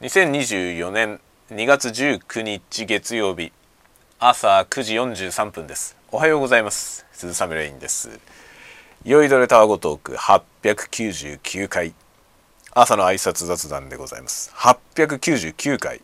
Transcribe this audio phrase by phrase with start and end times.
[0.00, 1.20] 2024年
[1.50, 3.52] 2月19日月曜日
[4.18, 5.96] 朝9時43分です。
[6.10, 7.06] おはようございます。
[7.12, 8.18] 鈴雨レインです。
[9.04, 11.94] 酔いどれタワゴトーク899回
[12.72, 14.52] 朝の挨拶雑談でございます。
[14.56, 16.00] 899回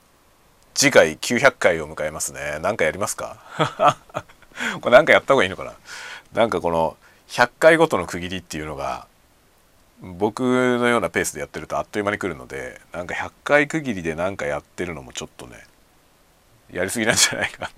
[0.72, 2.60] 次回900回を迎えますね。
[2.62, 3.38] 何かやりますか？
[4.80, 5.72] これ何かやった方がいいのかな？
[6.32, 6.96] なんかこの
[7.28, 9.08] 100回ごとの区切りっていうのが
[10.00, 15.56] 僕のようなペースでやってるとあっという間に来るのでなんか100回区切りで何かやってるのもちょっとね
[16.72, 17.70] やりすぎなんじゃないか っ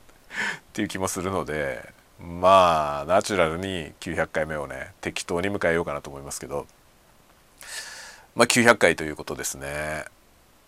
[0.72, 6.66] ていう気もするのでまあナチュラルに900回目をね適当に迎えようかなと思いますけど
[8.34, 10.04] まあ900回ということですね。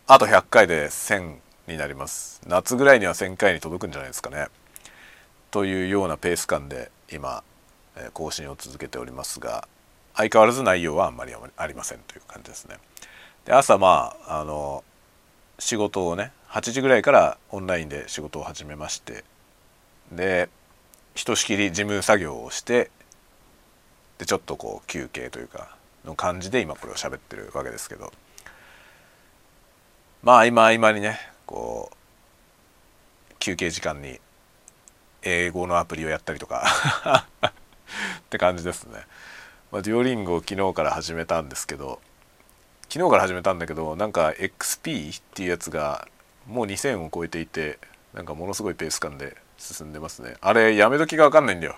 [0.06, 1.36] あと100回で1000
[1.66, 2.42] になります。
[2.46, 4.48] 夏ぐらいには1000回に届くんじゃないですかね。
[5.50, 7.42] というようなペース感で今
[8.12, 9.66] 更新を続けておりますが
[10.14, 12.76] 相変わらず内容はあんまりありませんという感じですね。
[13.44, 14.84] で朝まああの
[15.58, 19.24] 仕事をね8時ぐらいからオンラインで仕事を始めまして
[20.12, 20.48] で
[21.14, 22.90] ひとしきり事務作業をして
[24.18, 28.12] でちょっとこう休憩というかの感じで今これを喋ってるわけですけど
[30.22, 34.20] まあ今合間にねこう休憩時間に
[35.22, 37.52] 英語のアプリをやったりとか っ
[38.30, 39.00] て感じですね。
[39.74, 41.98] まあ、デュオリンゴを昨日から始めたんですけど
[42.88, 46.06] 昨日から始めたんだけどなんか XP っていうやつが
[46.46, 47.80] もう2000を超えていて
[48.12, 50.36] なんかものすごいペース感で進んでますね。
[50.40, 51.74] あれやめ時が分かんないんだよ。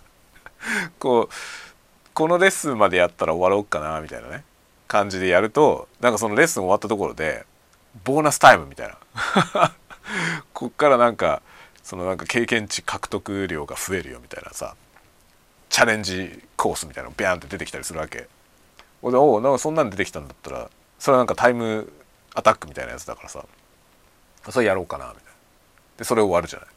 [1.00, 1.34] こう
[2.12, 4.44] このレッスンまでやったら終わろうかなみたいなね
[4.86, 7.46] 感じでやるとなんかそのレッスン終わったところで
[8.04, 8.88] ボーナスタイムみたい
[9.54, 9.72] な。
[10.52, 11.40] こっからなんか
[11.82, 14.76] そのなんか経験値獲得量が増えるよみたいなさ
[15.68, 18.28] チャレンジコースみたいなのビャンって出てきたりするわけ。
[19.02, 21.92] 俺でおなんかそんなん出てきたんだったらそれはなんかタイム
[22.34, 23.44] アタックみたいなやつだからさ。
[24.50, 25.30] それやろうかなみたいな。
[25.98, 26.68] でそれ終わるじゃない。
[26.68, 26.72] っ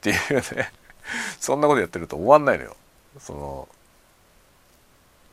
[0.00, 0.72] ていうね。
[1.40, 2.76] そんなことやってると終わんないのよ。
[3.18, 3.68] その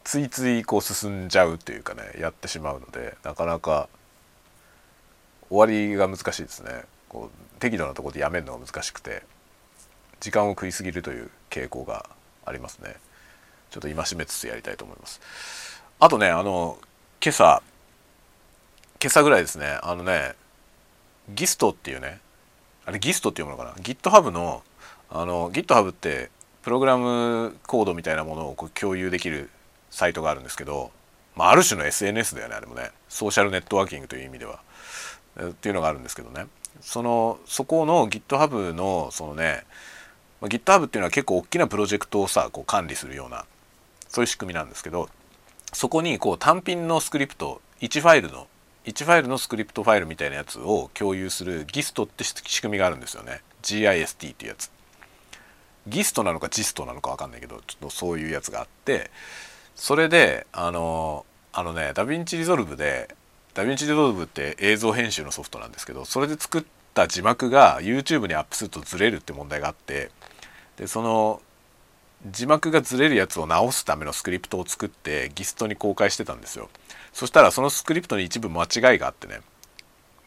[0.04, 3.88] ついついこう進んじゃうっていうかねやってしまうのでなかなか
[5.50, 6.84] 終わりが難しいですね。
[7.10, 9.24] こう適度なとこでやめるのが難しくて
[10.20, 12.10] 時間を食いすぎるという傾向が
[12.46, 12.96] ありますね。
[13.69, 15.22] ちょっと戒めつつやりたいと思います。
[16.00, 16.78] あとねあの
[17.24, 17.62] 今朝
[19.02, 20.34] 今朝ぐらいですねあのね
[21.30, 22.19] ギストっていうね
[22.85, 24.63] あれギストっていうものかな？GitHub の
[25.09, 26.30] あの GitHub って
[26.63, 29.50] プログラムコードみたいなものをこう共有できる
[29.90, 30.91] サイトがあるんですけど、
[31.35, 32.91] まあ、ある種の SNS だよねあれもね。
[33.09, 34.59] ソーシャルネットワーキングという意味では。
[35.40, 36.47] っていうのがあるんですけどね。
[36.81, 39.63] そのそこの GitHub のそのね
[40.41, 43.46] まあ、GitHub っていうのは結構大きなプロジェクトをさこう管理するような
[44.09, 45.09] そういう仕組みなんですけど
[45.72, 48.47] そこにこう単品のスクリプト1ファイルの
[48.85, 53.41] 1ファイルのスクリプトファイルみたいなやつを共有する GIST って仕組みがあるんですよね。
[53.62, 54.72] Gist っていうやつ。
[55.88, 59.12] GIST なのか GIST なのか分かんないけどちょっとそういうやつがあって
[59.75, 63.16] それであのあのね DaVinci Resolve で
[63.53, 66.63] DaVinci Resolve って映像編集のソフトなんですけどそれで作っ
[66.94, 70.12] た字幕が YouTube にアップするとずれるって問題があって
[70.78, 71.41] でその
[72.29, 76.69] 字幕がずれるやつを直すためのスクリプトを作って Gist に公開してたんですよ。
[77.13, 79.41] そしたらそのスクリプトに一部間違いがあってね、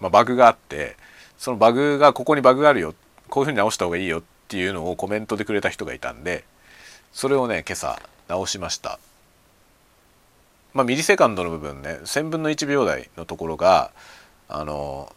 [0.00, 0.97] まあ、バグがあって
[1.38, 2.94] そのバグがここにバグがあるよ
[3.28, 6.44] こういうふうに直した方がいいよっていうのをコメントでくれた人がいたんで
[7.12, 8.98] それをね今朝直しました。
[10.72, 13.92] まあミリセカンドの部分ね1000分の1秒台のところが
[14.48, 15.12] あの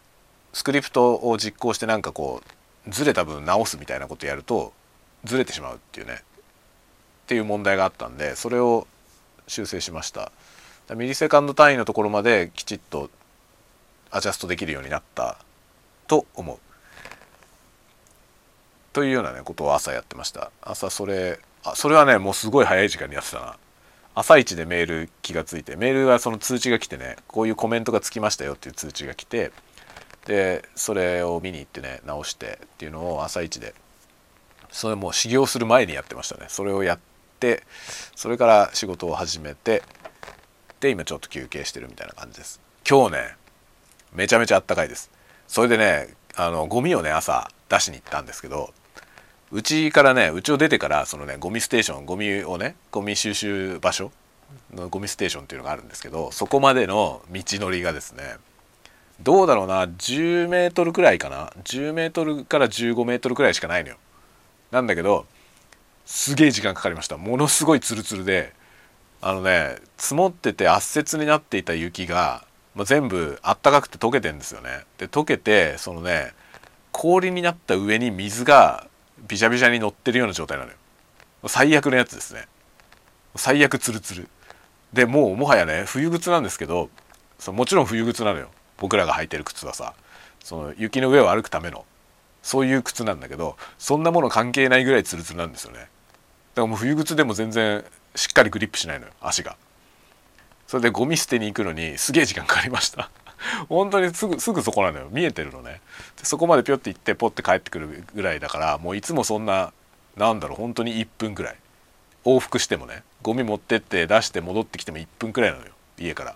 [0.57, 2.41] スクリプトを実行してなんかこ
[2.87, 4.73] うずれた分直すみたいなことやると
[5.23, 6.13] ずれてしまうっていうね。
[6.15, 6.19] っ
[7.27, 8.87] ていう問題があったんでそれを
[9.47, 10.31] 修正しました。
[10.95, 13.11] ミリセカンド単位のところまできちっと
[14.09, 15.37] アジャストできるようになった
[16.07, 16.57] と思う。
[18.93, 20.49] というようなねことを朝やってました。
[20.63, 23.57] 朝それあそれはねもうすごい早い時間にやってたな。
[24.15, 29.51] 朝一でメール気がついてメールはその通知が来てねこういうコメントがつきましたよっていう通知が来て
[30.27, 33.73] でそれを見に行ってね直してっていうのを朝一で。
[34.69, 36.45] それもう修行する前にやってましたね。
[36.49, 36.99] それをやっ
[37.39, 37.63] て
[38.15, 39.81] それから仕事を始めて
[40.81, 42.59] で今ちょっと休憩してるみたいな感じです。
[42.87, 43.35] 今日ね
[44.13, 45.09] めちゃめちゃあったかいです。
[45.47, 48.73] それでねあのゴミをね朝出しに行ったんですけど
[49.51, 54.11] うちからねうちを出てからそのねゴミステーションゴミをねゴミ収集場所
[54.73, 58.35] のゴミステーションっていうのがあるんですけどそこまでの道のりがですね
[59.21, 59.85] どうだろうな。
[59.85, 61.51] 10メートルくらいかな。
[61.63, 63.97] 10メートルから15メートルくらいしかないのよ。
[64.71, 65.25] なんだけど
[66.05, 67.17] すげえ時間かかりました。
[67.17, 68.53] ものすごいツルツルで。
[69.19, 72.45] あのね積もってて圧雪になっていた雪が
[72.77, 74.83] まあ、全部あったかくて溶けてんですよね。
[74.99, 76.31] で溶けてそのね
[76.91, 78.87] 氷になった上に水が
[79.27, 80.77] ビシャビシャに乗ってるような状態なのよ。
[81.47, 82.47] 最悪のやつですね。
[83.35, 84.29] 最悪ツルツル。
[84.93, 86.91] でもうもはやね冬靴なんですけど
[87.39, 88.49] そもちろん冬靴なのよ。
[88.77, 89.93] 僕らが履いてる靴はさ
[90.43, 91.85] その雪の上を歩くための
[92.41, 95.79] そういう靴なんだけどそんなもの関係ないぐらいツルツルなんですよね。
[95.79, 95.89] だか
[96.61, 97.83] らもう冬靴でも全然
[98.15, 99.57] しっかりグリップしないのよ足が。
[100.67, 103.09] それでゴミ捨てに行くのにすげえ時間かかりました。
[103.69, 105.09] 本当にすぐすぐそこなのよ。
[105.11, 105.81] 見えてるのね。
[106.23, 109.73] そこまでピョって行ってポッて帰ってくるぐらいだからもういつもそんな
[110.15, 111.55] なんだろう本当に1分ぐらい。
[112.23, 116.35] 往復してもねゴミ持ってって出して戻ってきても1分くらいなのよ家から。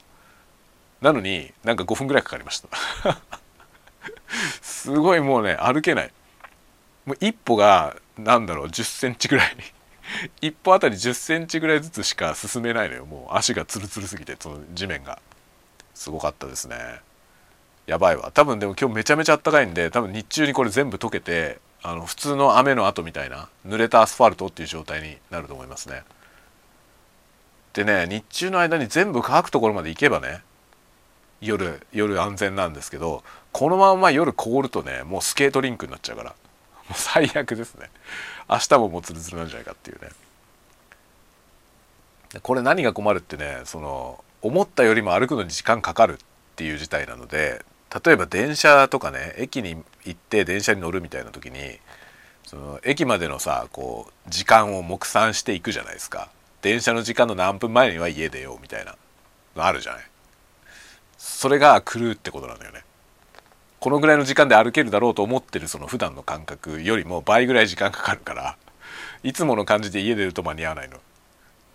[1.02, 2.70] なのになんか5分ぐらいかかりました。
[4.62, 6.12] すごいもうね歩けない。
[7.06, 9.56] もう一歩がなんだろう1 0センチぐらい
[10.42, 13.06] 一歩あたり1 0センチぐらいずつしか進めないのよ。
[13.06, 15.20] もう足がツルツルすぎてその地面が。
[15.94, 17.02] すごかったですね。
[17.86, 18.32] やばいわ。
[18.32, 26.04] 多分でも今日めちゃめちゃあったかいんで多分日中にこれ全部溶けてあの普通の雨の後みたいな濡れたアスファルトっていう状態になると思いますね。
[27.74, 30.42] でね日中の間に全部乾くところまで行けばね
[31.42, 36.36] 夜夜安全なんですけどこのまま夜凍るとねもうスケートリンクになっちゃうからも
[36.92, 37.90] う最悪ですね。
[38.50, 40.10] 明日ももうツルツルなんじゃないかっていうね。
[42.42, 46.18] これ何が困るってねその思ったよりも歩くのに時間かかるっ
[46.56, 47.64] ていう事態なので
[48.06, 51.80] 例えば電車とかね駅に行って電車に乗るみたいな時に
[52.46, 56.30] その駅までのさこう時間を目算していくじゃないですか。
[56.62, 58.96] 電車の時間の何分前には家出ようみたいな
[59.56, 60.11] のあるじゃない。
[61.24, 62.84] それが狂うってことなんだよね。
[63.80, 68.58] このぐらいの時間で歩けるだろうと思ってるその普段の感覚よりも倍ぐらい時間かかるから
[69.24, 70.98] いつもの感じで家出ると間に合わないの。
[70.98, 71.00] っ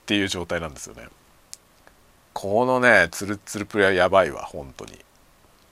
[0.06, 1.04] ていう状態なんですよね。
[2.32, 4.98] このねツルツルプレはやばいわ本当に。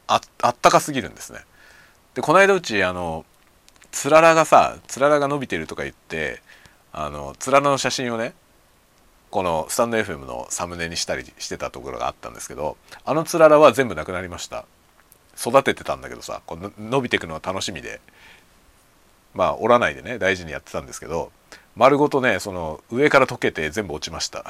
[0.07, 1.41] ああったかすぎるんですね。
[2.15, 3.25] でこの間うちあの
[3.91, 6.41] つららがさつららが伸びてるとか言って
[6.93, 8.35] あのつららの写真をね
[9.35, 14.65] このスタンド FM のサムネにしたりしてたところがあったんですけどあのつららは全部なくなりました。
[15.37, 18.01] 育ててたんだけどさこの伸びていくのが楽しみで
[19.35, 21.33] まあ折らないでね大事にやってたんですけど
[21.75, 24.45] 丸ごとねその上から溶けて全部落ちました。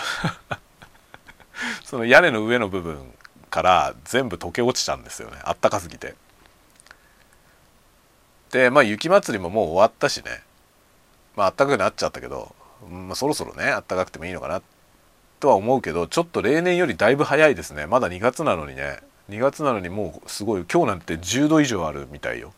[1.87, 3.11] その屋根の上の部分
[3.49, 6.15] から全部溶け落ちたんですよねあったかすぎて。
[8.51, 10.43] でまあ雪まつりももう終わったしね。
[11.37, 12.55] まああったかくなっちゃったけど、
[12.87, 14.63] まあ、そろそろねあったかくてもいいのかなっ
[15.45, 17.87] とは思うけどちょっと例年よりだいぶ早いですね。
[17.87, 19.01] まだ2月なのにね。
[19.29, 22.55] 2月なのにもうすごい今日なんて10度以上あるみたいよ。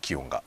[0.00, 0.44] 気温が。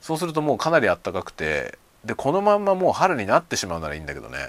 [0.00, 4.48] そうするともうかなりあったかくてでこのまんまもう春になってしまうならいいんだけどね。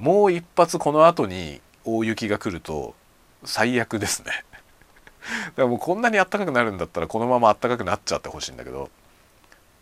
[0.00, 2.96] もう一発この後に大雪が来ると
[3.44, 4.32] 最悪ですね。
[5.22, 8.90] だからもうこんなに暖かくなるんだったらこのまま暖かくなっちゃってほしいんだけど。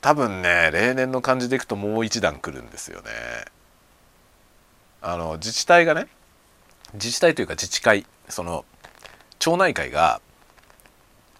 [0.02, 3.08] 多分ね例年の感じでいくともう一段来るんですよね。
[5.00, 6.08] あの自治体がね
[6.94, 8.64] 自治体というか自治会その
[9.38, 10.20] 町内会が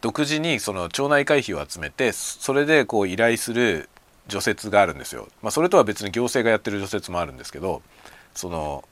[0.01, 3.89] 独自にその町内会費を集めてそれでこう依頼する
[4.29, 5.27] 除雪があるんですよ。
[5.43, 7.83] まあ、それとは別に行政がやってる除雪もあるんですけど
[8.35, 8.85] その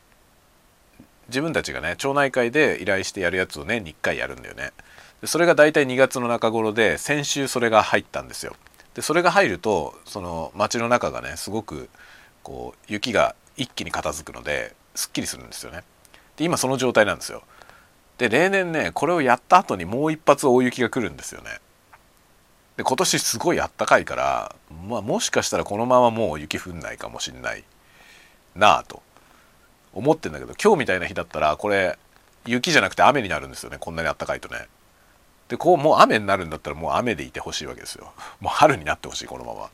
[1.29, 4.73] 自分たちがね町内会で依頼してやるやつを年に1回やるんだよね。
[5.21, 8.57] でそれが大体2月の中頃で先週それが入ったんですよ。
[8.95, 11.89] でそれが入るとその街の中がねすごく
[12.43, 15.83] こう雪が一気に片付くのですっきりするんですよね。
[16.37, 17.43] で今その状態なんですよ。
[18.19, 21.61] で例年ねこれをやった後にもう一発大雪が来るんですよね。
[22.77, 24.55] で今年すごいあったかいから、
[24.87, 27.65] まあ、もしかしたらこのままもう雪降んないかもしんない
[28.55, 29.03] なあと
[29.95, 31.99] 思ってんだけど今日みたいな日だったらこれ
[32.45, 34.67] 雪じゃなくて雨になるんですよねこんなにあったかいとね。
[35.49, 38.13] でこうもう雨になるんだったらもう雨でいてほしいわけですよ。
[38.41, 39.71] もう春になってほしいこのまま。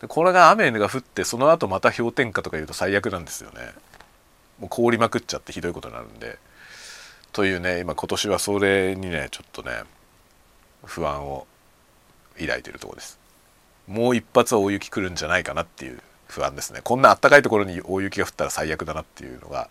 [0.00, 3.72] でこれが雨が降ってその後また氷点下とか言うと最悪なんですよね。
[4.60, 6.38] もう凍りまくっちゃってひどいことになるんで。
[7.32, 9.82] というね今今年はそれにねちょっとね
[10.84, 11.46] 不安を
[12.38, 13.18] 抱いているところです。
[13.86, 16.80] もう一発は大雪来るんじゃないかなっていう不安ですね。
[16.82, 19.68] こんなあったかいところに大雪が降ったら最悪だなっていうのが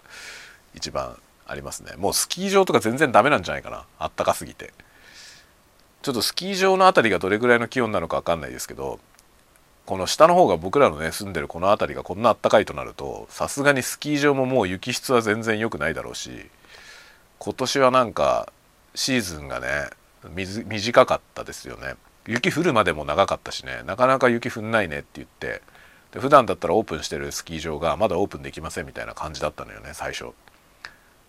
[0.76, 1.94] 一番ありますね。
[1.98, 3.86] もうスキー場とか全然ダメなんじゃないかな。
[4.00, 4.74] あったかすぎて。
[6.02, 9.00] ちょっとスキー場の辺りがどれぐらいの気温なのか分かんないですけど
[9.88, 16.30] この下の方が僕らのね住んでるこの辺りがこんなあったかいとなるとさすがにスキー場ももう雪質は全然良くないだろうし
[17.40, 18.52] 今年はなんか
[18.96, 19.68] シーズンがね
[20.34, 21.94] 短かったですよね。
[22.26, 25.62] 雪降るまでも長かったしねなかなか雪降んないねって言って
[26.12, 30.32] で普段だったらオープンしてるスキー場がまだオープンできませんみたいな感じだったのよね最初。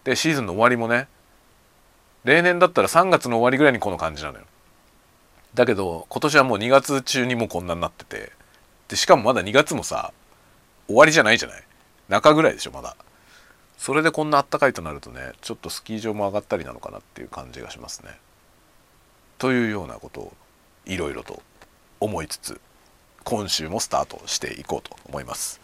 [0.02, 1.06] でシーズンの終わりもね
[2.24, 4.46] 例年だったら3月の終わりぐらいにこの感じなのよ。
[5.54, 8.32] だけど今年はもう2月中にもうこんなになってて
[8.88, 10.12] でしかもまだ2月もさ
[10.86, 11.62] 終わりじゃないじゃない？
[12.08, 12.96] 中ぐらいでしょまだ。
[13.76, 18.18] それでこんなあったかいとなるとねちょっとスキー場も上がったりなのかなっていう感じがしますね。
[19.38, 20.32] というようなことを
[20.84, 21.42] いろいろと
[22.00, 22.60] 思いつつ
[23.22, 25.60] 今週もスタートしていこうと思います、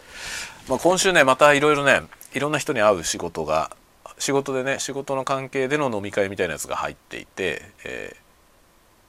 [0.69, 2.02] まあ、今週ねまたいろいろね
[2.35, 3.75] いろんな人に会う仕事が
[4.19, 8.14] 仕事でね仕事の関係での飲み会みたいなやつが入っていて、え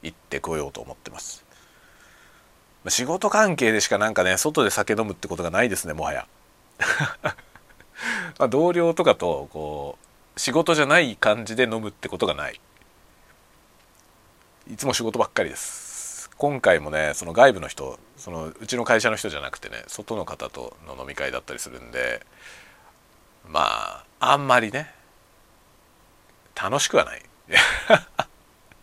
[0.01, 1.44] ー、行ってこようと思ってます。
[2.89, 6.27] 仕事関係でしかなんかね外で酒飲むってことがないですねもはや。
[8.37, 9.97] ま同僚とかとこ
[10.35, 12.59] う仕事じゃない感じで飲むってことがない。
[14.71, 16.29] いつも仕事ばっかりです。
[16.37, 22.25] 今回もねその外部の人そのうちの会社の人じゃなくてね外の方との飲み会だったりするんで
[23.47, 24.93] まああんまりね
[26.55, 27.23] 楽しくはない。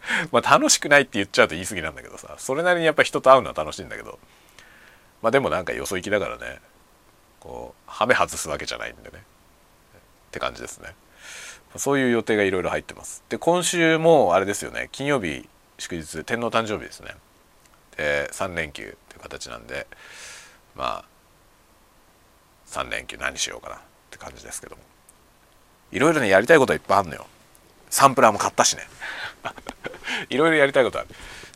[0.32, 4.18] まあ楽しくないって言っちゃうと言い過ぎなんだけどさそれなりにやっぱ人と会うのは楽しいんだけど。
[5.22, 6.60] まあでもなんかよそ行きだからね。
[7.40, 9.18] こうはめ外すわけじゃないんでね。
[9.18, 10.94] って感じですね。
[11.76, 13.22] そういう予定がいろいろ入ってます。
[13.28, 14.88] で今週もあれですよね。
[14.92, 17.14] 金曜日祝日天皇誕生日ですね。
[17.96, 19.86] で3連休という形なんで
[20.74, 21.04] まあ
[22.66, 23.76] 3連休何しようかな。
[23.76, 23.78] っ
[24.10, 24.82] て感じですけども。
[25.92, 27.26] いろいろねやりたいことはいっぱいあるのよ。
[27.90, 28.82] サンプラーも買ったしね。
[30.30, 31.08] いろいろやりたいことある。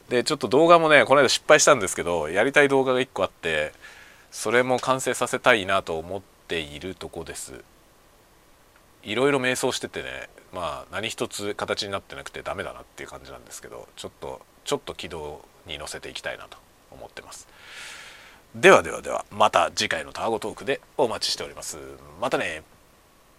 [0.08, 3.72] でちょっと動画もねこの間失敗したんですけどやりたい動画が1個あって
[4.30, 7.64] それも完成させたいなと思っているとこです。
[9.02, 16.58] いろいろ迷走しててねまあ何一つ形になってなくてダメだなっていう感じなんですけどちょっとちょっと軌道に乗せていきたいなと。
[16.96, 17.46] 思ってます。
[18.54, 21.78] ではではではまた次回のタワゴトークでお待ちしております。
[22.20, 22.62] またね